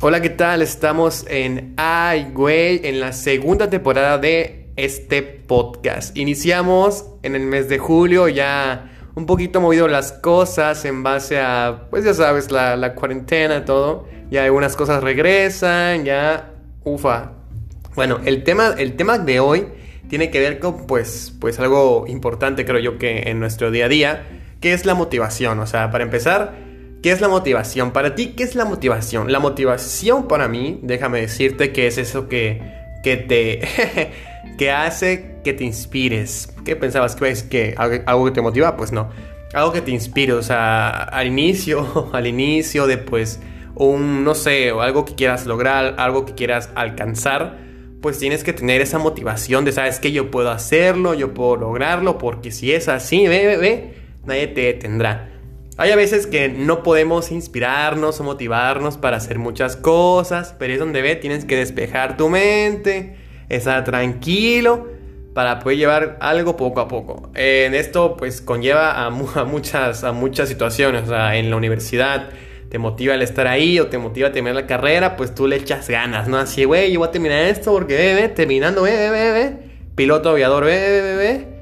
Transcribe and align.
Hola, 0.00 0.22
¿qué 0.22 0.30
tal? 0.30 0.62
Estamos 0.62 1.26
en 1.28 1.74
Ay, 1.76 2.30
güey, 2.32 2.86
en 2.86 3.00
la 3.00 3.12
segunda 3.12 3.68
temporada 3.68 4.16
de 4.16 4.68
este 4.76 5.22
podcast. 5.22 6.16
Iniciamos 6.16 7.04
en 7.24 7.34
el 7.34 7.42
mes 7.42 7.68
de 7.68 7.78
julio, 7.78 8.28
ya 8.28 8.92
un 9.16 9.26
poquito 9.26 9.60
movido 9.60 9.88
las 9.88 10.12
cosas 10.12 10.84
en 10.84 11.02
base 11.02 11.40
a, 11.40 11.88
pues 11.90 12.04
ya 12.04 12.14
sabes, 12.14 12.52
la, 12.52 12.76
la 12.76 12.94
cuarentena, 12.94 13.64
todo. 13.64 14.06
Ya 14.30 14.44
algunas 14.44 14.76
cosas 14.76 15.02
regresan, 15.02 16.04
ya, 16.04 16.52
ufa. 16.84 17.32
Bueno, 17.96 18.20
el 18.24 18.44
tema, 18.44 18.76
el 18.78 18.94
tema 18.94 19.18
de 19.18 19.40
hoy 19.40 19.66
tiene 20.08 20.30
que 20.30 20.38
ver 20.38 20.60
con, 20.60 20.86
pues, 20.86 21.34
pues 21.40 21.58
algo 21.58 22.04
importante, 22.06 22.64
creo 22.64 22.78
yo, 22.78 22.98
que 22.98 23.22
en 23.30 23.40
nuestro 23.40 23.72
día 23.72 23.86
a 23.86 23.88
día, 23.88 24.26
que 24.60 24.74
es 24.74 24.86
la 24.86 24.94
motivación. 24.94 25.58
O 25.58 25.66
sea, 25.66 25.90
para 25.90 26.04
empezar 26.04 26.67
¿Qué 27.02 27.12
es 27.12 27.20
la 27.20 27.28
motivación? 27.28 27.92
Para 27.92 28.14
ti, 28.14 28.34
¿qué 28.36 28.42
es 28.42 28.54
la 28.54 28.64
motivación? 28.64 29.30
La 29.30 29.38
motivación 29.38 30.26
para 30.26 30.48
mí, 30.48 30.80
déjame 30.82 31.20
decirte 31.20 31.72
que 31.72 31.86
es 31.86 31.98
eso 31.98 32.28
que, 32.28 32.60
que 33.02 33.16
te... 33.16 33.60
que 34.58 34.70
hace 34.72 35.36
que 35.44 35.52
te 35.52 35.64
inspires. 35.64 36.52
¿Qué 36.64 36.76
pensabas? 36.76 37.16
¿Que 37.16 37.30
es 37.30 37.42
que 37.42 37.74
algo 38.06 38.26
que 38.26 38.32
te 38.32 38.42
motiva? 38.42 38.76
Pues 38.76 38.92
no. 38.92 39.08
Algo 39.54 39.72
que 39.72 39.80
te 39.80 39.92
inspire, 39.92 40.34
o 40.34 40.42
sea, 40.42 40.90
al 40.90 41.28
inicio, 41.28 42.10
al 42.12 42.26
inicio 42.26 42.86
de 42.86 42.98
pues 42.98 43.40
un, 43.76 44.24
no 44.24 44.34
sé, 44.34 44.72
o 44.72 44.82
algo 44.82 45.04
que 45.04 45.14
quieras 45.14 45.46
lograr, 45.46 45.94
algo 45.98 46.26
que 46.26 46.34
quieras 46.34 46.68
alcanzar, 46.74 47.56
pues 48.02 48.18
tienes 48.18 48.44
que 48.44 48.52
tener 48.52 48.80
esa 48.80 48.98
motivación 48.98 49.64
de, 49.64 49.72
sabes 49.72 50.00
que 50.00 50.12
yo 50.12 50.30
puedo 50.30 50.50
hacerlo, 50.50 51.14
yo 51.14 51.32
puedo 51.32 51.56
lograrlo, 51.56 52.18
porque 52.18 52.50
si 52.50 52.72
es 52.72 52.88
así, 52.88 53.26
ve, 53.26 53.46
ve, 53.46 53.56
ve, 53.56 53.94
nadie 54.24 54.48
te 54.48 54.62
detendrá. 54.62 55.37
Hay 55.80 55.92
a 55.92 55.96
veces 55.96 56.26
que 56.26 56.48
no 56.48 56.82
podemos 56.82 57.30
inspirarnos 57.30 58.18
o 58.18 58.24
motivarnos 58.24 58.96
para 58.96 59.18
hacer 59.18 59.38
muchas 59.38 59.76
cosas, 59.76 60.56
pero 60.58 60.72
es 60.72 60.80
donde 60.80 61.02
ve, 61.02 61.14
tienes 61.14 61.44
que 61.44 61.54
despejar 61.54 62.16
tu 62.16 62.28
mente, 62.28 63.14
estar 63.48 63.84
tranquilo 63.84 64.88
para 65.34 65.60
poder 65.60 65.78
llevar 65.78 66.16
algo 66.20 66.56
poco 66.56 66.80
a 66.80 66.88
poco. 66.88 67.30
En 67.36 67.76
esto 67.76 68.16
pues 68.16 68.40
conlleva 68.40 69.06
a, 69.06 69.10
muchas, 69.10 70.02
muchas 70.12 70.48
situaciones, 70.48 71.04
en 71.08 71.48
la 71.48 71.56
universidad 71.56 72.30
te 72.70 72.78
motiva 72.78 73.14
el 73.14 73.22
estar 73.22 73.46
ahí 73.46 73.78
o 73.78 73.86
te 73.86 73.98
motiva 73.98 74.28
a 74.28 74.32
terminar 74.32 74.56
la 74.56 74.66
carrera, 74.66 75.16
pues 75.16 75.32
tú 75.32 75.46
le 75.46 75.54
echas 75.54 75.88
ganas, 75.88 76.26
¿no? 76.26 76.38
Así, 76.38 76.64
güey, 76.64 76.92
yo 76.92 76.98
voy 76.98 77.08
a 77.08 77.12
terminar 77.12 77.44
esto 77.44 77.72
porque, 77.72 77.94
ve, 77.94 78.28
terminando, 78.28 78.82
ve, 78.82 79.10
ve, 79.10 79.56
piloto 79.94 80.30
aviador, 80.30 80.64
ve, 80.64 81.00
ve, 81.02 81.14
ve, 81.14 81.57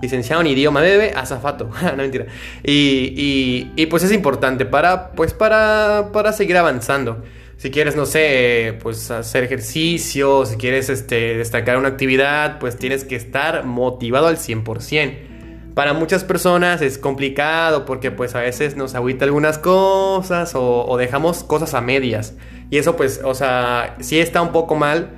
licenciado 0.00 0.42
en 0.42 0.48
idioma, 0.48 0.80
bebé, 0.80 1.12
azafato, 1.14 1.70
no 1.82 1.96
mentira. 1.96 2.26
Y, 2.62 3.72
y, 3.76 3.86
pues 3.86 4.02
es 4.02 4.12
importante 4.12 4.66
para, 4.66 5.12
pues 5.12 5.32
para, 5.32 6.10
para 6.12 6.32
seguir 6.32 6.56
avanzando. 6.56 7.22
Si 7.56 7.70
quieres, 7.70 7.96
no 7.96 8.04
sé, 8.04 8.78
pues 8.82 9.10
hacer 9.10 9.44
ejercicio, 9.44 10.44
si 10.44 10.56
quieres 10.56 10.90
este, 10.90 11.38
destacar 11.38 11.78
una 11.78 11.88
actividad, 11.88 12.58
pues 12.58 12.76
tienes 12.76 13.04
que 13.04 13.16
estar 13.16 13.64
motivado 13.64 14.26
al 14.26 14.36
100%. 14.36 15.72
Para 15.74 15.92
muchas 15.92 16.24
personas 16.24 16.80
es 16.80 16.98
complicado 16.98 17.84
porque 17.84 18.10
pues 18.10 18.34
a 18.34 18.40
veces 18.40 18.76
nos 18.76 18.94
agüita 18.94 19.26
algunas 19.26 19.58
cosas 19.58 20.54
o, 20.54 20.86
o 20.86 20.96
dejamos 20.96 21.44
cosas 21.44 21.74
a 21.74 21.80
medias. 21.80 22.34
Y 22.70 22.78
eso 22.78 22.96
pues, 22.96 23.20
o 23.24 23.34
sea, 23.34 23.96
sí 24.00 24.18
está 24.18 24.42
un 24.42 24.52
poco 24.52 24.74
mal 24.74 25.15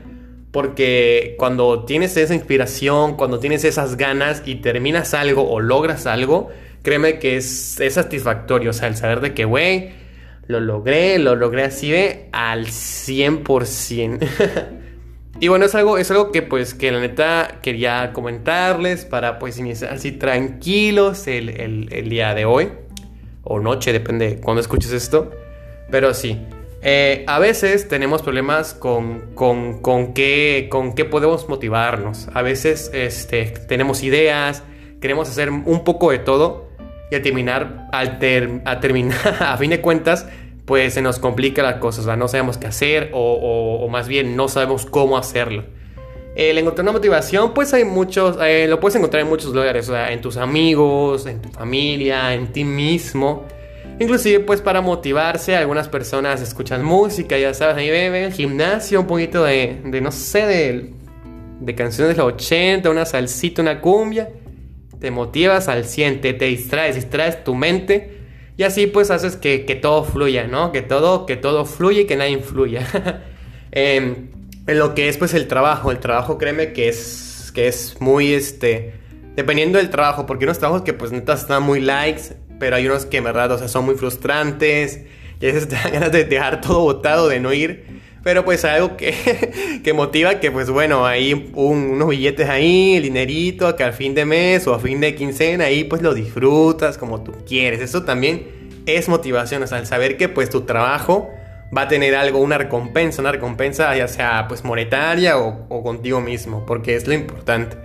porque 0.50 1.34
cuando 1.38 1.84
tienes 1.84 2.16
esa 2.16 2.34
inspiración, 2.34 3.16
cuando 3.16 3.38
tienes 3.38 3.64
esas 3.64 3.96
ganas 3.96 4.42
y 4.46 4.56
terminas 4.56 5.14
algo 5.14 5.48
o 5.48 5.60
logras 5.60 6.06
algo, 6.06 6.48
créeme 6.82 7.18
que 7.18 7.36
es, 7.36 7.78
satisfactorio. 7.90 8.70
O 8.70 8.72
sea, 8.72 8.88
el 8.88 8.96
saber 8.96 9.20
de 9.20 9.34
que, 9.34 9.44
güey, 9.44 9.90
lo 10.46 10.60
logré, 10.60 11.18
lo 11.18 11.36
logré 11.36 11.64
así 11.64 11.90
de 11.90 12.28
al 12.32 12.66
100%. 12.66 14.26
y 15.40 15.48
bueno, 15.48 15.66
es 15.66 15.74
algo, 15.74 15.98
es 15.98 16.10
algo 16.10 16.32
que 16.32 16.40
pues 16.40 16.72
que 16.72 16.90
la 16.90 17.00
neta 17.00 17.58
quería 17.62 18.12
comentarles 18.14 19.04
para 19.04 19.38
pues 19.38 19.58
iniciar 19.58 19.92
así 19.92 20.12
tranquilos 20.12 21.26
el, 21.26 21.50
el 21.90 22.08
día 22.08 22.34
de 22.34 22.46
hoy. 22.46 22.68
O 23.42 23.60
noche, 23.60 23.92
depende 23.92 24.28
de 24.28 24.40
cuando 24.40 24.60
escuches 24.60 24.92
esto. 24.92 25.30
Pero 25.90 26.14
sí. 26.14 26.38
Eh, 26.80 27.24
a 27.26 27.38
veces 27.40 27.88
tenemos 27.88 28.22
problemas 28.22 28.72
con, 28.72 29.34
con, 29.34 29.82
con, 29.82 30.14
qué, 30.14 30.68
con 30.70 30.94
qué 30.94 31.04
podemos 31.04 31.48
motivarnos. 31.48 32.28
A 32.34 32.42
veces 32.42 32.90
este, 32.94 33.46
tenemos 33.66 34.02
ideas, 34.02 34.62
queremos 35.00 35.28
hacer 35.28 35.50
un 35.50 35.84
poco 35.84 36.12
de 36.12 36.18
todo 36.18 36.68
y 37.10 37.16
al 37.16 37.22
terminar, 37.22 37.88
al 37.92 38.18
a, 38.64 38.80
terminar 38.80 39.36
a 39.40 39.56
fin 39.56 39.70
de 39.70 39.80
cuentas, 39.80 40.26
pues 40.66 40.94
se 40.94 41.02
nos 41.02 41.18
complica 41.18 41.62
las 41.62 41.76
cosas, 41.76 42.16
no 42.16 42.28
sabemos 42.28 42.58
qué 42.58 42.66
hacer 42.66 43.10
o, 43.12 43.78
o, 43.82 43.88
más 43.88 44.06
bien 44.06 44.36
no 44.36 44.48
sabemos 44.48 44.86
cómo 44.86 45.16
hacerlo. 45.16 45.64
El 46.36 46.56
encontrar 46.58 46.84
una 46.84 46.92
motivación, 46.92 47.52
pues 47.54 47.74
hay 47.74 47.84
muchos, 47.84 48.36
eh, 48.40 48.66
lo 48.68 48.78
puedes 48.78 48.94
encontrar 48.94 49.22
en 49.22 49.28
muchos 49.28 49.52
lugares, 49.52 49.88
o 49.88 49.92
sea, 49.92 50.12
en 50.12 50.20
tus 50.20 50.36
amigos, 50.36 51.26
en 51.26 51.42
tu 51.42 51.48
familia, 51.48 52.34
en 52.34 52.52
ti 52.52 52.62
mismo. 52.62 53.44
Inclusive 54.00 54.40
pues 54.40 54.60
para 54.60 54.80
motivarse 54.80 55.56
algunas 55.56 55.88
personas 55.88 56.40
escuchan 56.40 56.84
música, 56.84 57.36
ya 57.36 57.52
sabes, 57.52 57.76
ahí 57.76 57.90
beben 57.90 58.30
gimnasio, 58.30 59.00
un 59.00 59.06
poquito 59.08 59.42
de, 59.42 59.80
de 59.84 60.00
no 60.00 60.12
sé, 60.12 60.46
de, 60.46 60.92
de, 61.60 61.74
canciones 61.74 62.16
de 62.16 62.22
los 62.22 62.34
80, 62.34 62.88
una 62.90 63.04
salsita, 63.04 63.60
una 63.60 63.80
cumbia. 63.80 64.30
Te 65.00 65.10
motivas 65.10 65.68
al 65.68 65.84
100, 65.84 66.20
te, 66.20 66.32
distraes, 66.32 66.94
distraes 66.94 67.42
tu 67.42 67.54
mente 67.54 68.18
y 68.56 68.62
así 68.62 68.86
pues 68.86 69.10
haces 69.10 69.36
que, 69.36 69.64
que, 69.64 69.74
todo 69.74 70.04
fluya, 70.04 70.46
¿no? 70.46 70.72
Que 70.72 70.82
todo, 70.82 71.26
que 71.26 71.36
todo 71.36 71.64
fluya 71.64 72.02
y 72.02 72.06
que 72.06 72.16
nadie 72.16 72.32
influya. 72.32 72.86
Em, 73.70 74.30
en 74.66 74.78
lo 74.78 74.94
que 74.94 75.10
es 75.10 75.18
pues 75.18 75.34
el 75.34 75.46
trabajo, 75.46 75.90
el 75.90 75.98
trabajo 75.98 76.38
créeme 76.38 76.72
que 76.72 76.88
es, 76.88 77.52
que 77.54 77.68
es 77.68 78.00
muy 78.00 78.32
este... 78.32 78.94
Dependiendo 79.36 79.76
del 79.76 79.90
trabajo, 79.90 80.24
porque 80.24 80.46
unos 80.46 80.58
trabajos 80.58 80.82
que 80.82 80.94
pues 80.94 81.12
neta 81.12 81.34
están 81.34 81.62
muy 81.62 81.80
likes, 81.80 82.34
pero 82.58 82.76
hay 82.76 82.86
unos 82.86 83.06
que 83.06 83.18
en 83.18 83.24
verdad, 83.24 83.52
o 83.52 83.58
sea, 83.58 83.68
son 83.68 83.84
muy 83.84 83.94
frustrantes 83.94 85.00
y 85.40 85.46
a 85.46 85.52
veces 85.52 85.68
te 85.68 85.76
dan 85.76 85.92
ganas 85.92 86.12
de 86.12 86.24
dejar 86.24 86.60
todo 86.60 86.80
botado, 86.80 87.28
de 87.28 87.40
no 87.40 87.52
ir. 87.52 87.98
Pero 88.24 88.44
pues 88.44 88.64
algo 88.64 88.96
que, 88.96 89.80
que 89.84 89.92
motiva 89.92 90.40
que 90.40 90.50
pues 90.50 90.68
bueno, 90.70 91.06
hay 91.06 91.50
unos 91.54 92.08
billetes 92.08 92.48
ahí, 92.48 92.96
el 92.96 93.04
dinerito, 93.04 93.74
que 93.76 93.84
al 93.84 93.92
fin 93.92 94.14
de 94.14 94.24
mes 94.24 94.66
o 94.66 94.74
a 94.74 94.80
fin 94.80 95.00
de 95.00 95.14
quincena, 95.14 95.64
ahí 95.64 95.84
pues 95.84 96.02
lo 96.02 96.14
disfrutas 96.14 96.98
como 96.98 97.22
tú 97.22 97.32
quieres. 97.46 97.80
Eso 97.80 98.02
también 98.02 98.46
es 98.86 99.08
motivación, 99.08 99.62
o 99.62 99.66
sea, 99.66 99.78
el 99.78 99.86
saber 99.86 100.16
que 100.16 100.28
pues 100.28 100.50
tu 100.50 100.62
trabajo 100.62 101.30
va 101.74 101.82
a 101.82 101.88
tener 101.88 102.14
algo, 102.14 102.38
una 102.38 102.58
recompensa, 102.58 103.20
una 103.20 103.32
recompensa 103.32 103.94
ya 103.96 104.08
sea 104.08 104.46
pues 104.48 104.64
monetaria 104.64 105.38
o, 105.38 105.66
o 105.68 105.82
contigo 105.82 106.20
mismo, 106.20 106.66
porque 106.66 106.96
es 106.96 107.06
lo 107.06 107.14
importante. 107.14 107.76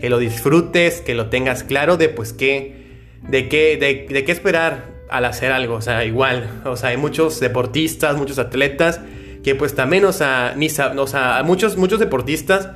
Que 0.00 0.08
lo 0.08 0.18
disfrutes, 0.18 1.00
que 1.00 1.14
lo 1.14 1.28
tengas 1.28 1.62
claro 1.62 1.96
de 1.96 2.08
pues 2.08 2.32
qué 2.32 2.81
de 3.28 3.48
qué, 3.48 3.76
de, 3.76 4.24
qué 4.24 4.32
esperar 4.32 4.86
al 5.10 5.24
hacer 5.24 5.52
algo. 5.52 5.74
O 5.74 5.82
sea, 5.82 6.04
igual, 6.04 6.62
o 6.64 6.76
sea, 6.76 6.90
hay 6.90 6.96
muchos 6.96 7.40
deportistas, 7.40 8.16
muchos 8.16 8.38
atletas 8.38 9.00
que 9.42 9.54
pues 9.54 9.74
también, 9.74 10.04
o 10.04 10.12
sea, 10.12 10.54
ni 10.56 10.68
o 10.68 11.06
sea, 11.06 11.42
muchos, 11.44 11.76
muchos 11.76 11.98
deportistas 11.98 12.70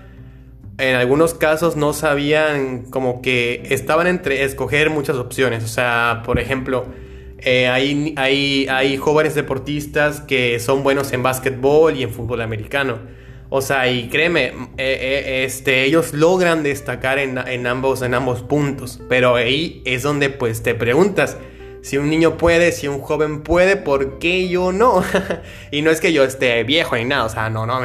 en 0.79 0.95
algunos 0.95 1.33
casos 1.33 1.77
no 1.77 1.93
sabían 1.93 2.84
como 2.91 3.23
que 3.23 3.67
estaban 3.71 4.07
entre 4.07 4.45
escoger 4.45 4.91
muchas 4.91 5.17
opciones. 5.17 5.65
O 5.65 5.69
sea, 5.69 6.23
por 6.25 6.39
ejemplo, 6.39 6.87
eh, 7.39 7.69
hay, 7.69 8.15
hay, 8.17 8.67
hay 8.69 8.97
jóvenes 8.97 9.34
deportistas 9.34 10.21
que 10.21 10.59
son 10.61 10.83
buenos 10.83 11.13
en 11.13 11.23
básquetbol 11.23 11.97
y 11.97 12.03
en 12.03 12.11
fútbol 12.11 12.43
americano. 12.43 12.99
O 13.49 13.61
sea, 13.61 13.89
y 13.89 14.09
créeme, 14.09 14.47
eh, 14.47 14.53
eh, 14.79 15.45
este, 15.45 15.84
ellos 15.84 16.12
logran 16.12 16.62
destacar 16.62 17.19
en, 17.19 17.67
ambos, 17.67 18.03
en 18.03 18.15
ambos 18.15 18.43
puntos. 18.43 19.01
Pero 19.09 19.37
ahí 19.37 19.83
es 19.84 20.03
donde 20.03 20.31
pues 20.31 20.62
te 20.62 20.75
preguntas, 20.75 21.37
si 21.83 21.97
un 21.97 22.11
niño 22.11 22.37
puede, 22.37 22.73
si 22.73 22.89
un 22.89 23.01
joven 23.01 23.43
puede, 23.43 23.77
¿por 23.77 24.19
qué 24.19 24.48
yo 24.48 24.72
no? 24.72 25.04
y 25.71 25.83
no 25.83 25.91
es 25.91 26.01
que 26.01 26.13
yo 26.13 26.25
esté 26.25 26.65
viejo 26.65 26.97
ni 26.97 27.04
nada, 27.04 27.25
o 27.25 27.28
sea, 27.28 27.48
no, 27.48 27.66
no. 27.66 27.81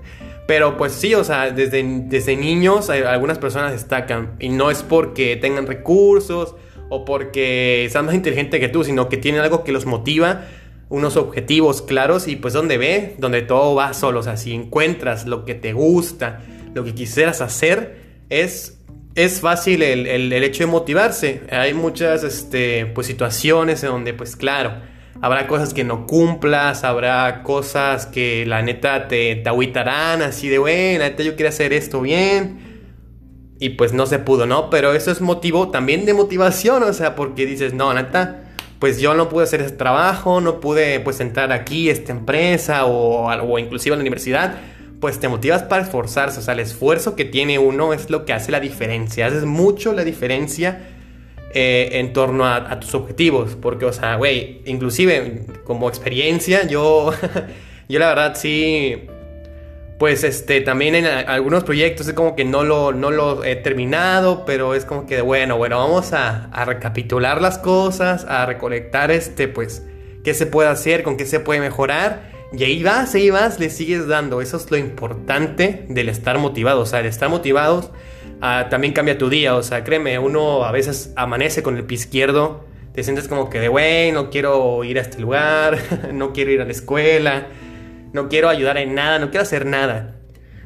Pero 0.46 0.76
pues 0.76 0.92
sí, 0.92 1.14
o 1.14 1.24
sea, 1.24 1.50
desde, 1.50 1.82
desde 1.82 2.36
niños 2.36 2.90
algunas 2.90 3.38
personas 3.38 3.72
destacan. 3.72 4.36
Y 4.38 4.50
no 4.50 4.70
es 4.70 4.82
porque 4.82 5.36
tengan 5.36 5.66
recursos 5.66 6.54
o 6.88 7.04
porque 7.04 7.88
sean 7.90 8.06
más 8.06 8.14
inteligentes 8.14 8.60
que 8.60 8.68
tú, 8.68 8.84
sino 8.84 9.08
que 9.08 9.16
tienen 9.16 9.40
algo 9.40 9.64
que 9.64 9.72
los 9.72 9.86
motiva 9.86 10.42
unos 10.88 11.16
objetivos 11.16 11.82
claros 11.82 12.28
y 12.28 12.36
pues 12.36 12.54
donde 12.54 12.78
ve, 12.78 13.16
donde 13.18 13.42
todo 13.42 13.74
va 13.74 13.92
solo, 13.92 14.20
o 14.20 14.22
sea, 14.22 14.36
si 14.36 14.54
encuentras 14.54 15.26
lo 15.26 15.44
que 15.44 15.54
te 15.54 15.72
gusta, 15.72 16.42
lo 16.74 16.84
que 16.84 16.94
quisieras 16.94 17.40
hacer, 17.40 17.96
es, 18.28 18.78
es 19.14 19.40
fácil 19.40 19.82
el, 19.82 20.06
el, 20.06 20.32
hecho 20.32 20.64
de 20.64 20.66
motivarse. 20.70 21.42
Hay 21.50 21.74
muchas 21.74 22.22
este, 22.22 22.86
pues, 22.86 23.06
situaciones 23.06 23.82
en 23.82 23.90
donde 23.90 24.14
pues 24.14 24.36
claro, 24.36 24.74
habrá 25.20 25.48
cosas 25.48 25.74
que 25.74 25.82
no 25.82 26.06
cumplas, 26.06 26.84
habrá 26.84 27.42
cosas 27.42 28.06
que 28.06 28.46
la 28.46 28.62
neta 28.62 29.08
te, 29.08 29.36
te 29.36 29.48
agüitarán 29.48 30.22
así 30.22 30.48
de, 30.48 30.58
bueno, 30.58 31.04
neta 31.04 31.22
yo 31.22 31.34
quiero 31.34 31.48
hacer 31.48 31.72
esto 31.72 32.00
bien. 32.00 32.64
Y 33.58 33.70
pues 33.70 33.94
no 33.94 34.04
se 34.04 34.18
pudo, 34.18 34.44
¿no? 34.44 34.68
Pero 34.68 34.92
eso 34.92 35.10
es 35.10 35.22
motivo 35.22 35.70
también 35.70 36.04
de 36.04 36.12
motivación, 36.12 36.82
o 36.82 36.92
sea, 36.92 37.16
porque 37.16 37.46
dices, 37.46 37.72
no, 37.72 37.94
neta, 37.94 38.45
pues 38.78 39.00
yo 39.00 39.14
no 39.14 39.28
pude 39.28 39.44
hacer 39.44 39.60
ese 39.60 39.72
trabajo, 39.72 40.40
no 40.40 40.60
pude 40.60 41.00
pues 41.00 41.20
entrar 41.20 41.52
aquí, 41.52 41.88
a 41.88 41.92
esta 41.92 42.12
empresa 42.12 42.86
o, 42.86 43.26
o 43.26 43.58
inclusive 43.58 43.94
a 43.94 43.96
la 43.96 44.02
universidad, 44.02 44.56
pues 45.00 45.20
te 45.20 45.28
motivas 45.28 45.62
para 45.62 45.82
esforzarse, 45.82 46.38
o 46.38 46.42
sea, 46.42 46.54
el 46.54 46.60
esfuerzo 46.60 47.16
que 47.16 47.24
tiene 47.24 47.58
uno 47.58 47.92
es 47.92 48.10
lo 48.10 48.24
que 48.24 48.32
hace 48.32 48.50
la 48.52 48.60
diferencia, 48.60 49.26
haces 49.26 49.44
mucho 49.44 49.92
la 49.92 50.04
diferencia 50.04 50.80
eh, 51.52 52.00
en 52.00 52.12
torno 52.12 52.44
a, 52.44 52.80
tus 52.80 52.94
objetivos, 52.94 53.56
porque, 53.60 53.86
o 53.86 53.92
sea, 53.92 54.16
güey, 54.16 54.62
inclusive 54.66 55.46
como 55.64 55.88
experiencia, 55.88 56.66
yo, 56.66 57.12
yo 57.88 57.98
la 57.98 58.08
verdad 58.08 58.34
sí, 58.36 59.06
pues 59.98 60.24
este, 60.24 60.60
también 60.60 60.94
en 60.94 61.06
algunos 61.06 61.64
proyectos 61.64 62.06
es 62.06 62.12
como 62.12 62.36
que 62.36 62.44
no 62.44 62.64
lo, 62.64 62.92
no 62.92 63.10
lo 63.10 63.44
he 63.44 63.56
terminado, 63.56 64.44
pero 64.44 64.74
es 64.74 64.84
como 64.84 65.06
que, 65.06 65.22
bueno, 65.22 65.56
bueno, 65.56 65.78
vamos 65.78 66.12
a, 66.12 66.50
recapitular 66.66 67.40
las 67.40 67.58
cosas, 67.58 68.26
a 68.28 68.44
recolectar 68.44 69.10
este, 69.10 69.48
pues, 69.48 69.82
qué 70.22 70.34
se 70.34 70.44
puede 70.44 70.68
hacer, 70.68 71.02
con 71.02 71.16
qué 71.16 71.24
se 71.24 71.40
puede 71.40 71.60
mejorar. 71.60 72.30
Y 72.52 72.62
ahí 72.64 72.82
vas, 72.82 73.14
ahí 73.14 73.30
vas, 73.30 73.58
le 73.58 73.70
sigues 73.70 74.06
dando. 74.06 74.42
Eso 74.42 74.58
es 74.58 74.70
lo 74.70 74.76
importante 74.76 75.86
del 75.88 76.10
estar 76.10 76.38
motivado. 76.38 76.82
O 76.82 76.86
sea, 76.86 77.00
el 77.00 77.06
estar 77.06 77.28
motivados 77.28 77.90
también 78.70 78.92
cambia 78.92 79.18
tu 79.18 79.30
día. 79.30 79.56
O 79.56 79.62
sea, 79.62 79.82
créeme, 79.82 80.18
uno 80.18 80.64
a 80.64 80.72
veces 80.72 81.12
amanece 81.16 81.62
con 81.62 81.76
el 81.76 81.84
pie 81.84 81.96
izquierdo. 81.96 82.64
Te 82.94 83.02
sientes 83.02 83.28
como 83.28 83.50
que 83.50 83.60
de, 83.60 83.68
güey, 83.68 84.12
no 84.12 84.30
quiero 84.30 84.84
ir 84.84 84.98
a 84.98 85.02
este 85.02 85.20
lugar, 85.20 85.78
no 86.12 86.32
quiero 86.32 86.50
ir 86.50 86.60
a 86.60 86.64
la 86.64 86.72
escuela, 86.72 87.46
no 88.16 88.28
quiero 88.28 88.48
ayudar 88.48 88.78
en 88.78 88.94
nada, 88.94 89.20
no 89.20 89.30
quiero 89.30 89.42
hacer 89.42 89.66
nada. 89.66 90.16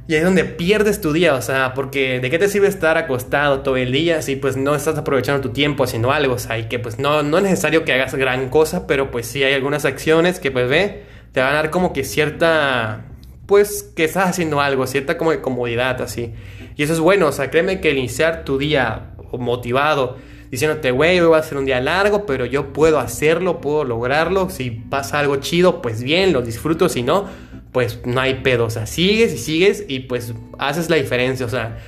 Y 0.08 0.14
ahí 0.14 0.20
es 0.20 0.25
donde 0.25 0.44
pierdes 0.44 1.00
tu 1.00 1.12
día, 1.12 1.35
o 1.35 1.43
sea, 1.43 1.75
porque 1.75 2.20
¿de 2.20 2.31
qué 2.31 2.38
te 2.38 2.49
sirve 2.49 2.67
estar 2.67 2.97
acostado 2.97 3.61
todo 3.61 3.76
el 3.76 3.93
día 3.93 4.23
si 4.23 4.37
pues 4.37 4.56
no 4.56 4.75
estás 4.75 4.97
aprovechando 4.97 5.41
tu 5.41 5.50
tiempo 5.50 5.85
haciendo 5.85 6.11
algo? 6.11 6.35
O 6.35 6.38
sea, 6.38 6.58
y 6.58 6.64
que 6.69 6.79
pues 6.79 6.99
no, 6.99 7.23
no 7.23 7.37
es 7.37 7.44
necesario 7.44 7.85
que 7.85 7.93
hagas 7.93 8.14
gran 8.14 8.49
cosa, 8.49 8.87
pero 8.87 9.11
pues 9.11 9.26
sí 9.26 9.44
hay 9.44 9.52
algunas 9.52 9.85
acciones 9.85 10.41
que 10.41 10.50
pues 10.50 10.69
ve, 10.69 11.02
te 11.32 11.41
van 11.41 11.50
a 11.50 11.56
dar 11.56 11.70
como 11.70 11.93
que 11.93 12.02
cierta, 12.05 13.05
pues 13.47 13.82
que 13.94 14.05
estás 14.05 14.29
haciendo 14.29 14.61
algo, 14.61 14.87
cierta 14.87 15.19
como 15.19 15.32
de 15.32 15.41
comodidad 15.41 16.00
así. 16.02 16.32
Y 16.76 16.82
eso 16.82 16.93
es 16.93 17.00
bueno, 17.00 17.29
o 17.29 17.32
sea, 17.32 17.50
créeme 17.50 17.81
que 17.81 17.93
iniciar 17.93 18.44
tu 18.44 18.58
día 18.58 19.11
motivado, 19.32 20.17
diciéndote, 20.50 20.91
güey, 20.91 21.20
hoy 21.20 21.29
va 21.29 21.38
a 21.38 21.43
ser 21.43 21.58
un 21.58 21.64
día 21.64 21.81
largo, 21.81 22.26
pero 22.26 22.44
yo 22.44 22.73
puedo 22.73 22.99
hacerlo, 22.99 23.61
puedo 23.61 23.85
lograrlo, 23.85 24.50
si 24.50 24.70
pasa 24.70 25.20
algo 25.20 25.37
chido, 25.37 25.81
pues 25.81 26.02
bien, 26.02 26.32
lo 26.32 26.43
disfruto, 26.43 26.88
si 26.88 27.02
no, 27.02 27.26
pues 27.73 28.00
no 28.05 28.20
hay 28.20 28.35
pedo, 28.35 28.64
o 28.64 28.70
sea, 28.70 28.87
sigues 28.87 29.32
y 29.32 29.38
sigues 29.38 29.85
y 29.87 30.00
pues 30.00 30.35
haces 30.58 30.91
la 30.91 30.97
diferencia, 30.97 31.47
o 31.47 31.49
sea, 31.49 31.79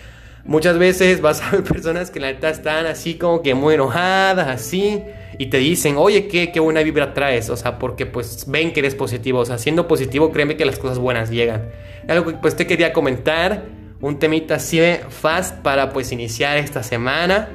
muchas 0.45 0.79
veces 0.79 1.21
vas 1.21 1.43
a 1.43 1.51
ver 1.51 1.65
personas 1.65 2.11
que 2.11 2.21
la 2.21 2.33
neta 2.33 2.51
están 2.51 2.87
así 2.87 3.15
como 3.15 3.43
que 3.43 3.55
muy 3.55 3.75
enojadas, 3.75 4.47
así, 4.47 5.03
y 5.39 5.47
te 5.47 5.59
dicen, 5.59 5.97
oye, 5.97 6.29
qué, 6.29 6.53
qué 6.53 6.61
buena 6.61 6.83
vibra 6.83 7.15
traes, 7.15 7.51
o 7.51 7.57
sea, 7.57 7.79
porque 7.79 8.07
pues 8.07 8.45
ven 8.47 8.73
que 8.73 8.81
eres 8.81 8.95
positivo, 8.95 9.41
o 9.41 9.45
sea, 9.45 9.59
siendo 9.59 9.89
positivo, 9.89 10.31
créeme 10.31 10.57
que 10.57 10.65
las 10.65 10.79
cosas 10.79 10.99
buenas 10.99 11.31
llegan. 11.31 11.71
Algo 12.07 12.31
que 12.31 12.37
pues 12.37 12.55
te 12.55 12.67
quería 12.67 12.93
comentar, 12.93 13.65
un 14.01 14.19
temita 14.19 14.57
así 14.57 14.79
de 14.79 15.01
fast 15.09 15.59
para 15.63 15.91
pues 15.91 16.13
iniciar 16.13 16.59
esta 16.59 16.83
semana. 16.83 17.49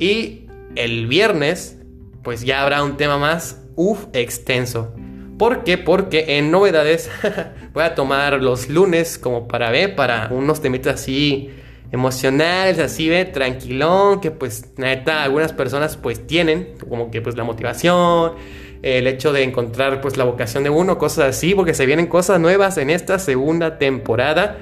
Y 0.00 0.46
el 0.76 1.06
viernes, 1.06 1.78
pues 2.22 2.42
ya 2.42 2.62
habrá 2.62 2.82
un 2.82 2.96
tema 2.96 3.18
más, 3.18 3.62
uff, 3.76 4.06
extenso. 4.14 4.92
¿Por 5.38 5.62
qué? 5.62 5.78
Porque 5.78 6.38
en 6.38 6.50
novedades 6.50 7.10
voy 7.72 7.84
a 7.84 7.94
tomar 7.94 8.42
los 8.42 8.68
lunes 8.68 9.18
como 9.18 9.46
para 9.46 9.70
ver, 9.70 9.94
para 9.94 10.28
unos 10.32 10.60
temitas 10.60 10.94
así 10.94 11.50
emocionales, 11.92 12.78
así 12.78 13.08
ve, 13.08 13.24
tranquilón, 13.24 14.20
que 14.20 14.30
pues 14.30 14.72
neta 14.76 15.22
algunas 15.22 15.52
personas 15.52 15.96
pues 15.96 16.26
tienen 16.26 16.74
como 16.88 17.10
que 17.10 17.20
pues 17.20 17.36
la 17.36 17.44
motivación, 17.44 18.34
el 18.82 19.06
hecho 19.06 19.32
de 19.32 19.42
encontrar 19.42 20.00
pues 20.00 20.16
la 20.16 20.24
vocación 20.24 20.64
de 20.64 20.70
uno, 20.70 20.98
cosas 20.98 21.36
así, 21.36 21.54
porque 21.54 21.74
se 21.74 21.86
vienen 21.86 22.06
cosas 22.06 22.40
nuevas 22.40 22.78
en 22.78 22.90
esta 22.90 23.18
segunda 23.18 23.78
temporada. 23.78 24.56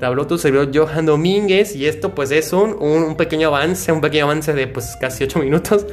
Te 0.00 0.06
habló 0.06 0.26
tu 0.26 0.38
servidor 0.38 0.70
Johan 0.74 1.06
Domínguez 1.06 1.76
y 1.76 1.86
esto 1.86 2.14
pues 2.14 2.30
es 2.30 2.52
un, 2.52 2.72
un, 2.80 3.16
pequeño 3.16 3.48
avance, 3.48 3.92
un 3.92 4.00
pequeño 4.00 4.24
avance 4.24 4.54
de 4.54 4.66
pues 4.66 4.96
casi 5.00 5.22
8 5.24 5.38
minutos 5.38 5.86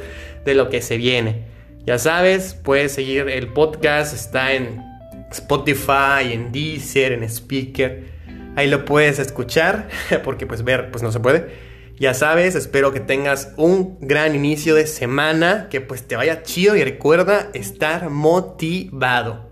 de 0.44 0.54
lo 0.54 0.70
que 0.70 0.82
se 0.82 0.96
viene. 0.96 1.44
Ya 1.84 1.98
sabes, 1.98 2.54
puedes 2.54 2.92
seguir 2.92 3.28
el 3.28 3.48
podcast, 3.52 4.14
está 4.14 4.54
en 4.54 4.82
Spotify, 5.30 6.32
en 6.32 6.50
Deezer, 6.50 7.12
en 7.12 7.22
Speaker 7.24 8.18
Ahí 8.58 8.66
lo 8.66 8.84
puedes 8.84 9.20
escuchar, 9.20 9.88
porque 10.24 10.44
pues 10.44 10.64
ver 10.64 10.90
pues 10.90 11.00
no 11.00 11.12
se 11.12 11.20
puede. 11.20 11.68
Ya 12.00 12.12
sabes, 12.12 12.56
espero 12.56 12.92
que 12.92 12.98
tengas 12.98 13.52
un 13.56 13.98
gran 14.00 14.34
inicio 14.34 14.74
de 14.74 14.88
semana, 14.88 15.68
que 15.70 15.80
pues 15.80 16.08
te 16.08 16.16
vaya 16.16 16.42
chido 16.42 16.74
y 16.74 16.82
recuerda 16.82 17.50
estar 17.54 18.10
motivado. 18.10 19.47